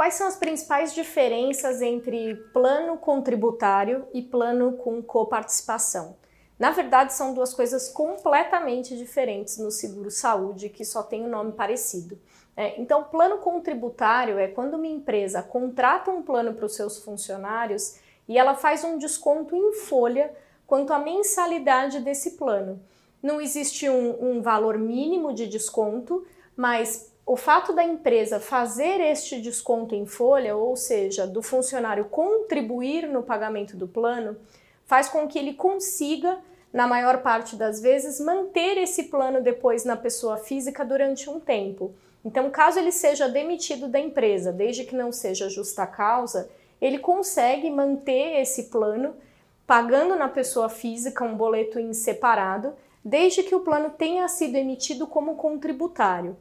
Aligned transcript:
Quais 0.00 0.14
são 0.14 0.26
as 0.26 0.36
principais 0.36 0.94
diferenças 0.94 1.82
entre 1.82 2.34
plano 2.54 2.96
contributário 2.96 4.06
e 4.14 4.22
plano 4.22 4.72
com 4.78 5.02
coparticipação? 5.02 6.16
Na 6.58 6.70
verdade, 6.70 7.12
são 7.12 7.34
duas 7.34 7.52
coisas 7.52 7.90
completamente 7.90 8.96
diferentes 8.96 9.58
no 9.58 9.70
seguro 9.70 10.10
saúde, 10.10 10.70
que 10.70 10.86
só 10.86 11.02
tem 11.02 11.22
um 11.22 11.28
nome 11.28 11.52
parecido. 11.52 12.18
É, 12.56 12.80
então, 12.80 13.04
plano 13.04 13.36
contributário 13.40 14.38
é 14.38 14.48
quando 14.48 14.72
uma 14.72 14.86
empresa 14.86 15.42
contrata 15.42 16.10
um 16.10 16.22
plano 16.22 16.54
para 16.54 16.64
os 16.64 16.74
seus 16.74 17.04
funcionários 17.04 17.96
e 18.26 18.38
ela 18.38 18.54
faz 18.54 18.82
um 18.82 18.96
desconto 18.96 19.54
em 19.54 19.74
folha 19.74 20.34
quanto 20.66 20.94
à 20.94 20.98
mensalidade 20.98 22.00
desse 22.00 22.38
plano. 22.38 22.80
Não 23.22 23.38
existe 23.38 23.86
um, 23.90 24.16
um 24.18 24.40
valor 24.40 24.78
mínimo 24.78 25.34
de 25.34 25.46
desconto, 25.46 26.26
mas 26.56 27.09
o 27.26 27.36
fato 27.36 27.72
da 27.72 27.84
empresa 27.84 28.40
fazer 28.40 29.00
este 29.00 29.40
desconto 29.40 29.94
em 29.94 30.06
folha, 30.06 30.56
ou 30.56 30.76
seja, 30.76 31.26
do 31.26 31.42
funcionário 31.42 32.06
contribuir 32.06 33.06
no 33.06 33.22
pagamento 33.22 33.76
do 33.76 33.86
plano, 33.86 34.36
faz 34.84 35.08
com 35.08 35.28
que 35.28 35.38
ele 35.38 35.54
consiga 35.54 36.38
na 36.72 36.86
maior 36.86 37.22
parte 37.22 37.56
das 37.56 37.80
vezes, 37.80 38.20
manter 38.20 38.78
esse 38.78 39.04
plano 39.04 39.42
depois 39.42 39.84
na 39.84 39.96
pessoa 39.96 40.36
física 40.36 40.84
durante 40.84 41.28
um 41.28 41.40
tempo. 41.40 41.92
Então, 42.24 42.50
caso 42.50 42.78
ele 42.78 42.92
seja 42.92 43.28
demitido 43.28 43.88
da 43.88 43.98
empresa, 43.98 44.52
desde 44.52 44.84
que 44.84 44.94
não 44.94 45.10
seja 45.10 45.48
justa 45.48 45.86
causa, 45.86 46.48
ele 46.80 46.98
consegue 46.98 47.68
manter 47.70 48.40
esse 48.40 48.64
plano 48.64 49.14
pagando 49.66 50.16
na 50.16 50.28
pessoa 50.28 50.68
física 50.68 51.24
um 51.24 51.36
boleto 51.36 51.78
em 51.78 51.92
separado, 51.92 52.72
desde 53.04 53.42
que 53.42 53.54
o 53.54 53.60
plano 53.60 53.90
tenha 53.90 54.26
sido 54.28 54.56
emitido 54.56 55.06
como 55.06 55.36
contributário. 55.36 56.36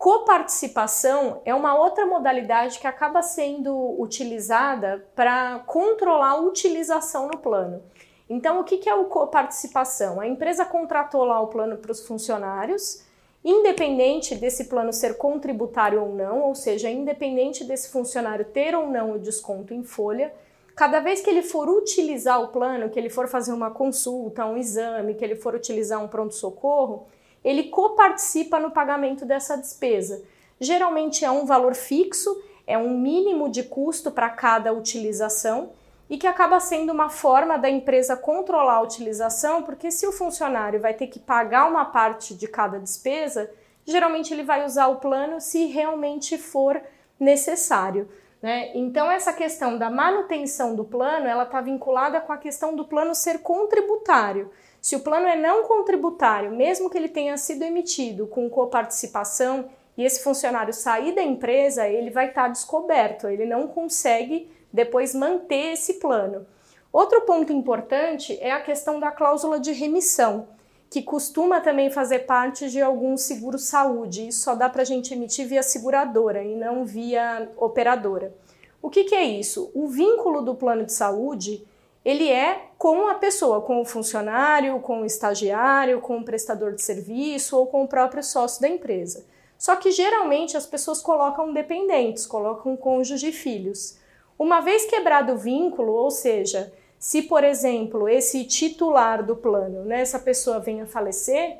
Coparticipação 0.00 1.42
é 1.44 1.54
uma 1.54 1.78
outra 1.78 2.06
modalidade 2.06 2.78
que 2.78 2.86
acaba 2.86 3.20
sendo 3.20 4.00
utilizada 4.00 5.06
para 5.14 5.58
controlar 5.66 6.30
a 6.30 6.40
utilização 6.40 7.28
no 7.28 7.36
plano. 7.36 7.82
Então, 8.26 8.58
o 8.58 8.64
que 8.64 8.88
é 8.88 8.94
o 8.94 9.04
coparticipação? 9.04 10.18
A 10.18 10.26
empresa 10.26 10.64
contratou 10.64 11.22
lá 11.24 11.38
o 11.42 11.48
plano 11.48 11.76
para 11.76 11.92
os 11.92 12.06
funcionários, 12.06 13.04
independente 13.44 14.34
desse 14.34 14.70
plano 14.70 14.90
ser 14.90 15.18
contributário 15.18 16.00
ou 16.00 16.14
não, 16.14 16.44
ou 16.44 16.54
seja, 16.54 16.88
independente 16.88 17.62
desse 17.62 17.90
funcionário 17.90 18.46
ter 18.46 18.74
ou 18.74 18.86
não 18.86 19.12
o 19.12 19.18
desconto 19.18 19.74
em 19.74 19.84
folha, 19.84 20.32
cada 20.74 21.00
vez 21.00 21.20
que 21.20 21.28
ele 21.28 21.42
for 21.42 21.68
utilizar 21.68 22.42
o 22.42 22.48
plano, 22.48 22.88
que 22.88 22.98
ele 22.98 23.10
for 23.10 23.28
fazer 23.28 23.52
uma 23.52 23.70
consulta, 23.70 24.46
um 24.46 24.56
exame, 24.56 25.12
que 25.12 25.22
ele 25.22 25.36
for 25.36 25.54
utilizar 25.54 26.02
um 26.02 26.08
pronto-socorro, 26.08 27.06
ele 27.44 27.64
coparticipa 27.64 28.58
no 28.58 28.70
pagamento 28.70 29.24
dessa 29.24 29.56
despesa. 29.56 30.22
Geralmente 30.60 31.24
é 31.24 31.30
um 31.30 31.46
valor 31.46 31.74
fixo, 31.74 32.42
é 32.66 32.76
um 32.76 32.90
mínimo 32.90 33.48
de 33.48 33.62
custo 33.62 34.10
para 34.10 34.28
cada 34.28 34.72
utilização 34.72 35.70
e 36.08 36.18
que 36.18 36.26
acaba 36.26 36.58
sendo 36.58 36.92
uma 36.92 37.08
forma 37.08 37.56
da 37.56 37.70
empresa 37.70 38.16
controlar 38.16 38.74
a 38.74 38.82
utilização, 38.82 39.62
porque 39.62 39.90
se 39.90 40.06
o 40.06 40.12
funcionário 40.12 40.80
vai 40.80 40.92
ter 40.92 41.06
que 41.06 41.20
pagar 41.20 41.68
uma 41.68 41.84
parte 41.84 42.34
de 42.34 42.48
cada 42.48 42.78
despesa, 42.78 43.50
geralmente 43.84 44.34
ele 44.34 44.42
vai 44.42 44.64
usar 44.64 44.88
o 44.88 44.96
plano 44.96 45.40
se 45.40 45.66
realmente 45.66 46.36
for 46.36 46.80
necessário. 47.18 48.08
Né? 48.42 48.70
Então 48.74 49.10
essa 49.10 49.32
questão 49.32 49.76
da 49.76 49.90
manutenção 49.90 50.74
do 50.74 50.84
plano, 50.84 51.26
ela 51.26 51.42
está 51.42 51.60
vinculada 51.60 52.20
com 52.20 52.32
a 52.32 52.38
questão 52.38 52.74
do 52.74 52.84
plano 52.84 53.14
ser 53.14 53.40
contributário. 53.40 54.50
Se 54.80 54.96
o 54.96 55.00
plano 55.00 55.26
é 55.26 55.36
não 55.36 55.64
contributário, 55.64 56.50
mesmo 56.50 56.88
que 56.88 56.96
ele 56.96 57.08
tenha 57.08 57.36
sido 57.36 57.62
emitido 57.62 58.26
com 58.26 58.48
coparticipação 58.48 59.68
e 59.96 60.04
esse 60.04 60.22
funcionário 60.22 60.72
sair 60.72 61.14
da 61.14 61.22
empresa, 61.22 61.86
ele 61.86 62.10
vai 62.10 62.28
estar 62.28 62.44
tá 62.44 62.48
descoberto, 62.48 63.28
ele 63.28 63.44
não 63.44 63.68
consegue 63.68 64.50
depois 64.72 65.14
manter 65.14 65.72
esse 65.72 65.94
plano. 65.94 66.46
Outro 66.90 67.20
ponto 67.22 67.52
importante 67.52 68.38
é 68.40 68.50
a 68.50 68.60
questão 68.60 68.98
da 68.98 69.10
cláusula 69.10 69.60
de 69.60 69.72
remissão, 69.72 70.48
que 70.90 71.02
costuma 71.02 71.60
também 71.60 71.88
fazer 71.88 72.20
parte 72.20 72.68
de 72.68 72.82
algum 72.82 73.16
seguro 73.16 73.58
saúde. 73.58 74.26
Isso 74.26 74.42
só 74.42 74.56
dá 74.56 74.68
para 74.68 74.82
a 74.82 74.84
gente 74.84 75.14
emitir 75.14 75.46
via 75.46 75.62
seguradora 75.62 76.42
e 76.42 76.56
não 76.56 76.84
via 76.84 77.48
operadora. 77.56 78.34
O 78.82 78.90
que, 78.90 79.04
que 79.04 79.14
é 79.14 79.24
isso? 79.24 79.70
O 79.72 79.86
vínculo 79.86 80.42
do 80.42 80.56
plano 80.56 80.84
de 80.84 80.92
saúde 80.92 81.64
ele 82.04 82.28
é 82.28 82.70
com 82.78 83.08
a 83.08 83.14
pessoa, 83.14 83.60
com 83.60 83.80
o 83.80 83.84
funcionário, 83.84 84.80
com 84.80 85.02
o 85.02 85.06
estagiário, 85.06 86.00
com 86.00 86.18
o 86.18 86.24
prestador 86.24 86.72
de 86.72 86.82
serviço 86.82 87.56
ou 87.56 87.66
com 87.66 87.84
o 87.84 87.88
próprio 87.88 88.24
sócio 88.24 88.60
da 88.60 88.68
empresa. 88.68 89.24
Só 89.58 89.76
que 89.76 89.90
geralmente 89.90 90.56
as 90.56 90.66
pessoas 90.66 91.02
colocam 91.02 91.52
dependentes, 91.52 92.26
colocam 92.26 92.76
cônjuge 92.76 93.28
e 93.28 93.32
filhos. 93.32 93.98
Uma 94.38 94.60
vez 94.60 94.86
quebrado 94.86 95.34
o 95.34 95.36
vínculo, 95.36 95.92
ou 95.92 96.10
seja, 96.10 96.72
se 97.00 97.22
por 97.22 97.42
exemplo 97.42 98.06
esse 98.06 98.44
titular 98.44 99.24
do 99.24 99.34
plano, 99.34 99.86
né, 99.86 100.02
essa 100.02 100.18
pessoa 100.18 100.58
venha 100.58 100.84
a 100.84 100.86
falecer, 100.86 101.56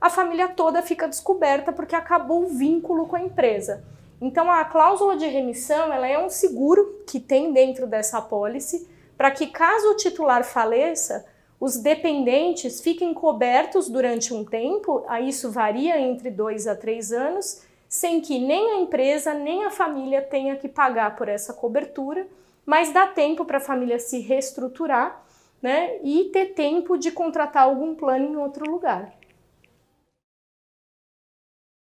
a 0.00 0.08
família 0.08 0.48
toda 0.48 0.80
fica 0.80 1.06
descoberta 1.06 1.70
porque 1.70 1.94
acabou 1.94 2.44
o 2.44 2.48
vínculo 2.48 3.06
com 3.06 3.14
a 3.14 3.20
empresa. 3.20 3.84
Então 4.18 4.50
a 4.50 4.64
cláusula 4.64 5.14
de 5.14 5.26
remissão 5.26 5.92
ela 5.92 6.08
é 6.08 6.18
um 6.18 6.30
seguro 6.30 7.02
que 7.06 7.20
tem 7.20 7.52
dentro 7.52 7.86
dessa 7.86 8.16
apólice 8.16 8.88
para 9.14 9.30
que 9.30 9.48
caso 9.48 9.90
o 9.90 9.96
titular 9.96 10.42
faleça, 10.42 11.26
os 11.60 11.76
dependentes 11.76 12.80
fiquem 12.80 13.12
cobertos 13.12 13.90
durante 13.90 14.32
um 14.32 14.42
tempo, 14.42 15.04
aí 15.06 15.28
isso 15.28 15.50
varia 15.50 16.00
entre 16.00 16.30
dois 16.30 16.66
a 16.66 16.74
três 16.74 17.12
anos, 17.12 17.62
sem 17.86 18.22
que 18.22 18.38
nem 18.38 18.70
a 18.70 18.80
empresa 18.80 19.34
nem 19.34 19.64
a 19.64 19.70
família 19.70 20.22
tenha 20.22 20.56
que 20.56 20.68
pagar 20.68 21.14
por 21.14 21.28
essa 21.28 21.52
cobertura, 21.52 22.26
mas 22.68 22.92
dá 22.92 23.06
tempo 23.06 23.46
para 23.46 23.56
a 23.56 23.60
família 23.60 23.98
se 23.98 24.20
reestruturar 24.20 25.24
né, 25.62 25.98
e 26.04 26.24
ter 26.24 26.52
tempo 26.52 26.98
de 26.98 27.10
contratar 27.10 27.62
algum 27.62 27.94
plano 27.94 28.26
em 28.26 28.36
outro 28.36 28.70
lugar. 28.70 29.17